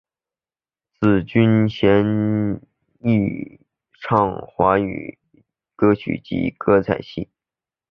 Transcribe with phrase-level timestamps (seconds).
[0.99, 1.69] 紫君兼
[2.01, 2.61] 擅
[3.01, 3.59] 演
[4.01, 5.19] 唱华语
[5.75, 7.29] 歌曲及歌仔戏。